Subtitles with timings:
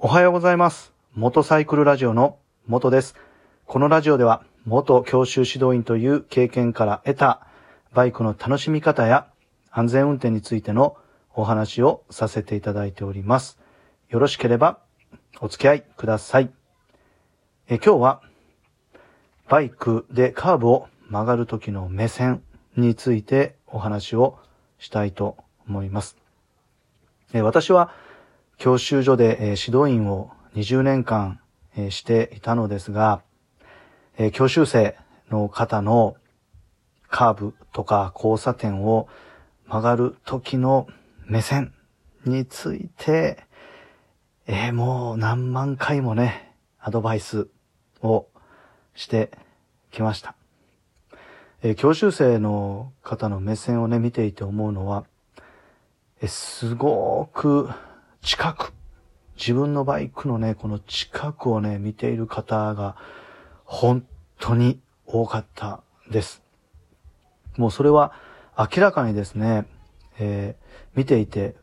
[0.00, 0.92] おはようございます。
[1.16, 3.16] 元サイクルラジオの元です。
[3.66, 7.48] このラジオでは元教習指導員という経験から得た
[7.92, 9.26] バイクの楽しみ方や
[9.72, 10.96] 安全運転についての
[11.34, 13.58] お話をさせていただいております。
[14.08, 14.78] よろしければ
[15.40, 16.52] お付き合いください。
[17.68, 18.22] え今日は
[19.48, 22.44] バイクでカーブを曲がる時の目線
[22.76, 24.38] についてお話を
[24.78, 25.36] したいと
[25.68, 26.16] 思います。
[27.32, 27.92] え私は
[28.58, 31.40] 教習所で、指導員を20年間、
[31.90, 33.22] していたのですが、
[34.32, 34.96] 教習生
[35.30, 36.16] の方の
[37.08, 39.08] カーブとか交差点を
[39.68, 40.88] 曲がる時の
[41.26, 41.72] 目線
[42.24, 43.44] について、
[44.48, 47.46] えーもう何万回もね、アドバイス
[48.02, 48.26] を
[48.96, 49.30] して
[49.92, 50.34] きました。
[51.62, 55.04] えー教習生の方の目線をね、見ていて思うのは、
[56.20, 57.68] えーすごく
[58.22, 58.72] 近く、
[59.36, 62.96] 自分のバイクのね、この近くをね、見ている方が
[63.64, 64.04] 本
[64.38, 66.42] 当に多かったです。
[67.56, 68.12] もうそれは
[68.56, 69.66] 明らかにですね、
[70.18, 71.54] えー見ていて、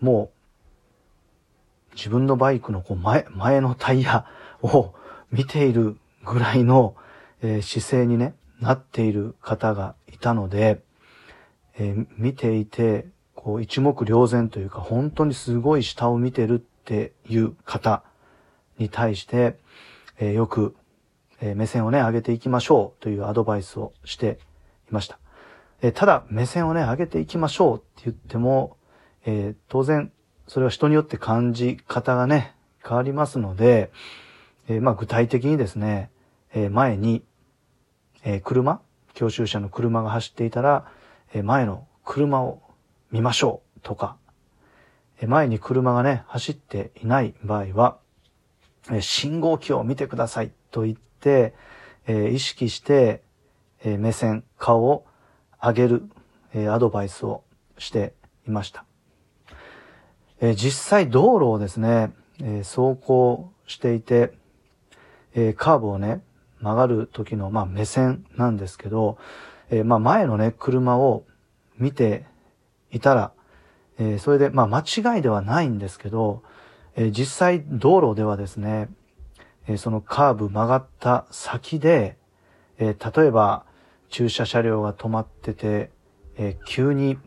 [0.00, 0.30] も
[1.92, 4.26] う自分のバイクのこう前、前のタイヤ
[4.62, 4.94] を
[5.32, 6.94] 見ているぐらいの、
[7.42, 10.82] えー姿勢にね、なっている方がいたので、
[11.78, 13.08] えー見ていて、
[13.42, 18.02] こう一目瞭然というか、本当にすごい下を見てるっていう方
[18.76, 19.56] に対して、
[20.18, 20.76] えーよく、
[21.40, 24.38] えー目線をね、上げていきましょうというアドバイスをして
[24.90, 25.18] いました。
[25.80, 28.76] えーただ、目線をね、上げていきましょうって言っても、
[29.24, 30.12] えー当然、
[30.46, 32.54] それは人によって感じ方がね、
[32.86, 33.90] 変わりますので、
[34.68, 36.10] えーまあ具体的にですね、
[36.52, 37.24] えー前に、
[38.22, 38.82] えー車、
[39.14, 40.84] 教習車の車が走っていたら、
[41.32, 42.60] えー前の車を
[43.10, 44.16] 見ましょうとか、
[45.26, 47.98] 前に車がね、走っていない場合は、
[49.00, 51.54] 信号機を見てくださいと言って、
[52.06, 53.22] え意識して、
[53.84, 55.06] え目線、顔を
[55.62, 56.10] 上げる、
[56.54, 57.44] えアドバイスを
[57.78, 58.14] して
[58.46, 58.84] いました。
[60.40, 62.12] え実際道路をですね、
[62.42, 64.32] え走行していて、
[65.34, 66.22] えカーブをね、
[66.60, 69.18] 曲がる時の、まあ、目線なんですけど、
[69.70, 71.24] えまあ、前のね、車を
[71.78, 72.26] 見て
[72.90, 73.32] いたら、
[73.98, 74.80] えーそれで、まあ、間
[75.16, 76.42] 違いではないんですけど、
[76.96, 78.88] えー実際道路ではですね、
[79.66, 82.16] えーそのカーブ曲がった先で、
[82.78, 83.64] え例えば
[84.08, 85.90] 駐車車両が止まってて、
[86.36, 87.18] え急に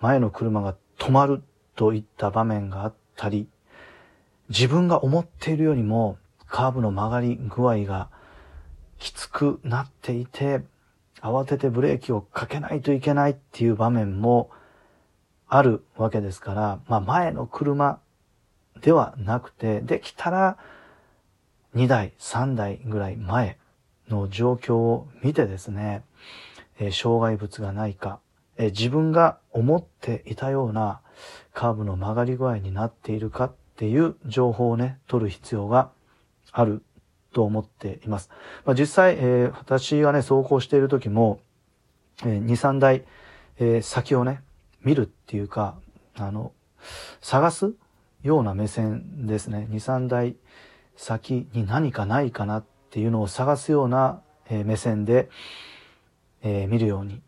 [0.00, 1.42] 前の車が止まる
[1.76, 3.48] といった場面があったり、
[4.48, 8.08] 自分が思っているよりもカーブの曲がり具合が
[8.98, 10.62] きつくなっていて、
[11.20, 14.50] 慌ててブレーキをかけないといけないっていう場面も
[15.50, 17.98] あるわけですから、まあ前の車
[18.80, 20.56] ではなくて、できたら
[21.74, 23.58] 2台、3台ぐらい前
[24.08, 26.04] の状況を見てですね、
[26.78, 28.20] えー障害物がないか、
[28.56, 31.00] えー自分が思っていたような
[31.52, 35.90] カーブの曲がり具合になっているかっていう情報をね、取る必要が
[36.52, 36.82] ある
[37.32, 38.30] と思っています。
[38.64, 41.40] まあ、実際、えー私がね、走行している時も、
[42.24, 43.04] えー2、3台、
[43.58, 44.42] えー先をね、
[44.82, 45.76] 見るっていうか、
[46.16, 46.52] あの、
[47.20, 47.74] 探す
[48.22, 49.66] ような目線ですね。
[49.70, 50.36] 2、3台
[50.96, 55.28] 先に何かないかなっていうのを探すような、目線で、
[56.42, 57.22] えー見るように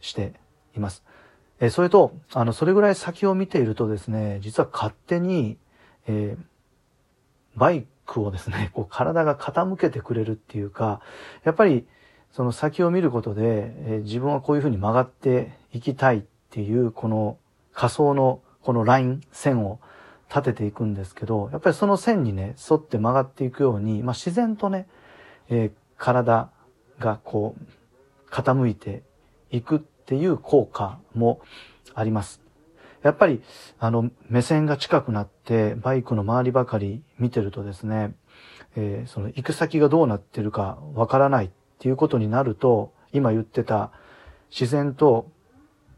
[0.00, 0.34] して
[0.76, 1.02] います。
[1.60, 5.56] えーそれと、あの、それぐらい先を見ているとですね、実は勝手に、
[6.06, 6.44] えー
[7.56, 11.00] バイクをですね、こう体が傾けてくれるっていうか、
[11.42, 11.86] やっぱり
[12.30, 17.36] その先を見ることで、えー自分はこういうふうに曲がっていきたいっていう、この
[17.74, 19.78] 仮想のこのライン、線を
[20.30, 24.88] 立てていくんですけど、やっぱりその線にね、沿って曲がっていくように、まあ自然とね、
[25.50, 26.50] えー体
[26.98, 29.02] がこう、傾いて
[29.50, 31.40] いくっていう効果も
[31.94, 32.42] あります。
[33.02, 33.42] やっぱり、
[33.78, 38.14] あの、目線が近くなって、バイクの周りばかり見てるとですね、
[38.76, 43.90] えーその行く先がどうなってるかわからないっていうことになると、今言ってた
[44.50, 45.30] 自然と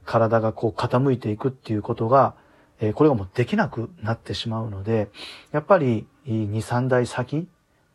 [0.08, 2.34] 体がこう傾いていくっていうことが、
[2.80, 5.10] えこれがもうできなくなってしまうので、
[5.52, 7.46] やっぱり2、3台先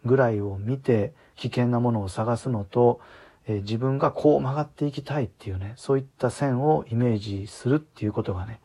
[0.05, 3.01] ぐらいを見て危険なものを探すのと、
[3.47, 8.59] え自分がこう曲がっていきたいっていうね、そういった線をイメージするっていうことがね、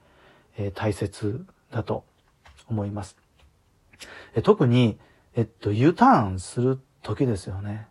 [0.59, 2.05] え大切だと
[2.69, 3.17] 思います。
[4.35, 4.99] え特に、
[5.37, 7.87] えっと、U ターンする時ですよね。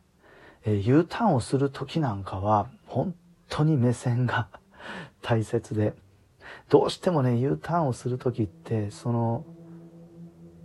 [0.66, 3.16] え U ターンをする時なんかは、本
[3.50, 4.50] 当に目線が
[5.22, 5.94] 大切で、
[6.70, 9.46] どうしてもね、U ターンをする時って、その、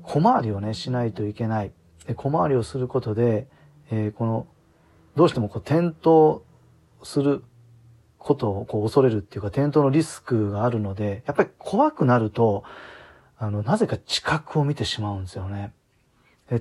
[0.02, 1.72] 小回りをね、しないといけない。
[2.16, 3.46] 小回りをすることで、
[3.90, 4.46] えー、この、
[5.14, 6.40] どうしてもこう転倒
[7.04, 7.44] する
[8.19, 12.64] ことをこう恐れるっていうか、転倒のリスクがあるので、やっぱり怖くなると、
[13.38, 15.72] あの、なぜか知覚を見てしまうんですよね。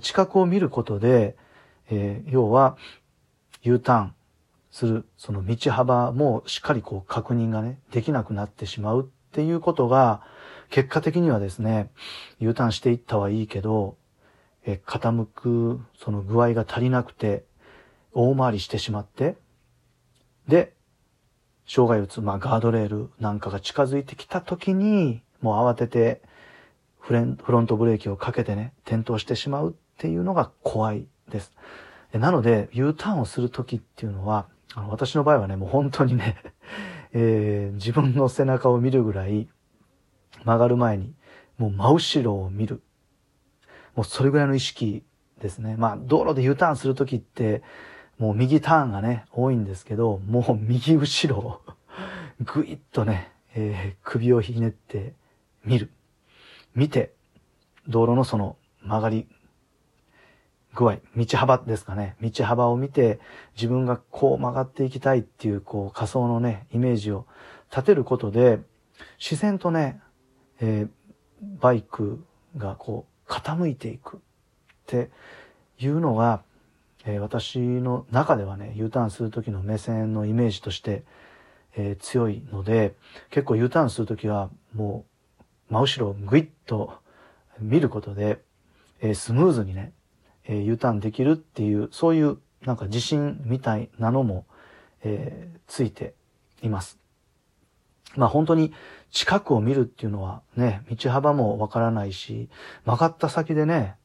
[0.01, 1.35] 知覚を見ることで、
[1.89, 2.77] えー、要は、
[3.63, 4.15] U ターン
[4.71, 10.23] する、その道幅もしっかりこう確認がね、できなくなってしまうっていうことが、
[10.69, 11.91] 結果的にはですね、
[12.39, 13.97] U ターンしていったはいいけど、
[14.65, 17.43] え傾くその具合が足りなくて、
[18.13, 19.35] 大回りしてしまって、
[20.47, 20.73] で、
[21.67, 26.21] 障害物、まあガードレールなんかが近づいてきた時に、もう慌てて
[27.01, 31.51] フレンフロントブレーキをかけてね、転倒してしまうっていうのが怖いです。
[32.13, 36.37] なので、U ターンをする時っていうのは、あの私の場合はね、もう本当にね、
[37.13, 39.49] えー、自分の背中を見るぐらい、
[40.45, 41.13] 曲がる前に、
[41.57, 42.81] もう真後ろを見る。
[43.95, 45.03] もうそれぐらいの意識
[45.39, 45.75] ですね。
[45.77, 47.61] まあ、道路で U ターンするときって、
[48.17, 51.61] もう右ターンがね、多いんですけど、もう右後ろを
[52.39, 55.13] ぐいっとね、えー、首をひねって
[55.65, 55.91] 見る。
[56.75, 57.13] 見て、
[57.87, 59.27] 道路のその曲がり
[60.73, 62.15] 具合、道幅ですかね。
[62.21, 63.19] 道幅を見て、
[63.55, 67.25] 自分がこう曲がっていきたいっていう、こう仮想のね、イメージを
[67.69, 68.59] 立てることで、
[69.19, 69.99] 自然とね、
[70.61, 70.89] えー、
[71.59, 72.23] バイク
[72.57, 74.19] がこう傾いていくっ
[74.85, 75.09] て
[75.79, 76.43] いうのが、
[77.05, 81.03] えー、私の中ではね、U ターンする時の目線のイメージとして、
[81.75, 82.95] えー、強いので、
[83.29, 85.05] 結構 U ターンするときはも
[85.69, 86.93] う真後ろをぐいっと
[87.59, 88.41] 見ることで、
[89.01, 89.93] えー、スムーズにね、
[90.45, 94.45] えー、U ターンできるっていう、そういうなんか自信みたいなのも、
[95.03, 96.13] えー、ついて
[96.61, 96.99] います。
[98.15, 98.73] まあ本当に
[99.11, 102.49] 近くを見るっていうのはね、道幅もわからないし、
[102.85, 103.95] 曲がった先でね、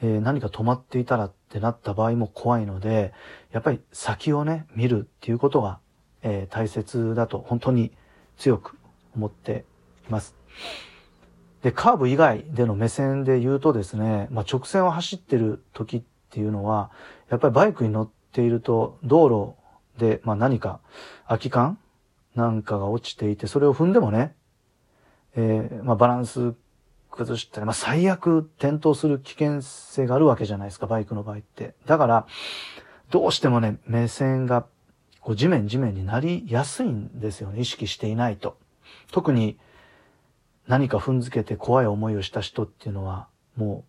[0.00, 3.12] えー、何か止まっていたらってなった場合も怖いので、
[3.52, 5.80] やっぱり先をね、見るっていうことが、
[6.22, 7.92] えー、大切だと本当に
[8.36, 8.78] 強く
[9.16, 9.64] 思って
[10.08, 10.34] います。
[11.62, 16.90] で、カーブ以外での目線で言うとですね、まあ、直線を走ってる時っていうのは、
[17.30, 19.56] やっぱりバイクに乗っていると道
[19.96, 20.80] 路で、まあ、何か
[21.26, 21.78] 空き缶
[22.34, 24.34] なんかが落ちていて、それを踏んでもね、
[25.34, 26.54] えー、まあ、バランス
[27.10, 31.74] 崩したり、まあ、最悪転倒する危険性があるわけじゃないですか、バイクの場合って。
[31.86, 32.26] だから、
[33.10, 34.66] どうしてもね、目線が、
[35.20, 38.56] こう、地面地面になりやすいんですよね、意識していないと。
[39.10, 39.58] 特に、
[40.68, 43.26] 何か踏んづけて怖い思いをした人っていうのは、
[43.56, 43.84] も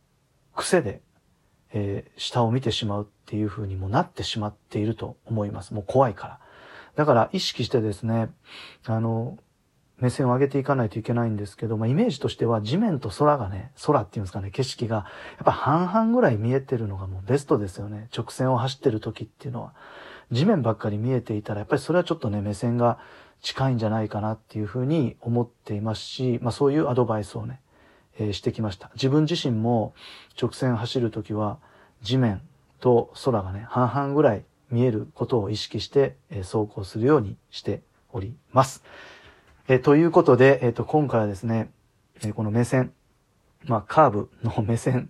[0.53, 1.01] う癖で、
[1.71, 5.73] えー、下を見てしまうっていう風にもなってしまっていると思います。
[5.73, 6.39] もう怖いから。
[6.95, 8.29] だから意識してですね、
[8.85, 9.37] あの、
[9.99, 15.05] 目線を上げていかないといけないんですけど、まあ、イメージとしては地面と空がね、空っていうんですかね、景色が、やっ
[15.45, 18.07] ぱ半々ぐらい見えてるのがもうベストですよね。
[18.15, 19.73] 直線を走ってる時っていうのは。
[20.31, 22.99] 地面ばっかり見えていたら、やっぱりそれはちょっとね、目線が
[23.41, 27.61] 近いんじゃないかなっていうふうに思っていますし、まあそういうアドバイスをね、
[28.19, 28.91] えー、してきました。
[28.95, 29.93] 自分自身も
[30.39, 31.59] 直線走るときは
[32.01, 32.41] 地面
[32.79, 37.81] と空がね、半々ぐらい見えることを意識して、えー、走行するようにして
[38.11, 38.83] おります。
[39.67, 41.69] えー、ということで、えっ、と、今回はですね、
[42.23, 42.91] えこの目線、
[43.65, 45.09] まあカーブの目線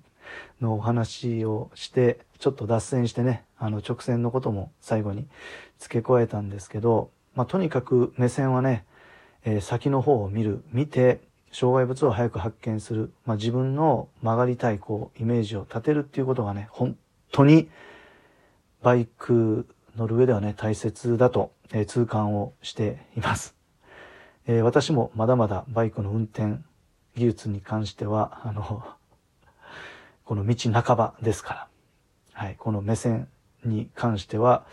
[0.62, 5.28] のお話をして、ちょっと脱線してね、あの直線のことも最後に
[5.80, 8.86] 付け加えたんですけど、まあ、とにかく目線はね、
[9.46, 11.22] えー、先の方を見る、見て、
[11.52, 16.96] 障害物を早く発見する、まあ、自分の曲がりたい、こう、イメージを立てるっていうことがね、本
[17.32, 17.70] 当に、
[18.82, 19.68] バイク
[19.98, 23.56] 乗る上ではね、大切だと、えー、痛感をしています。
[24.48, 26.60] えー、私もまだまだバイクの運転
[27.16, 28.84] 技術に関しては、あの、
[30.26, 31.68] この道半ばですから、
[32.34, 33.28] はい、この目線
[33.66, 34.66] に関しては、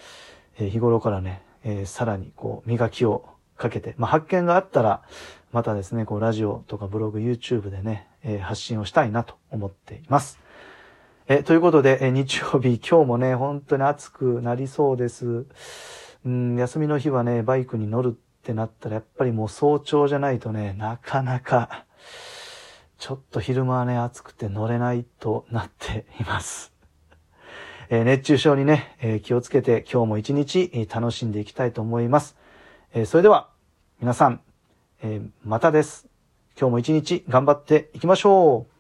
[0.58, 5.02] えー、日頃からね、えー、さらにこう磨きをかけて、まあ、発見があったら、
[5.52, 10.38] またですね、こうラジオとかブログ、YouTube でね、えー、発信をしたいなと思っています。
[11.26, 15.46] え、ということで、え、日曜日、今日もね、本当に暑くなりそうです。
[16.24, 21.84] うん、休みの日はね、バイクに乗るってなったら、やっぱりもう早朝じゃないとね、なかなか、
[22.98, 26.75] ちょっと昼間はね、暑くて乗れないとなっています。
[27.88, 32.36] え、熱中症にね、え、気をつけて今日も一日楽しんでいきたいと思います。
[32.92, 33.48] え、それでは、
[34.00, 34.40] 皆さん、
[35.02, 36.08] えまたです。
[36.58, 38.75] 今日も一日頑張っていきましょう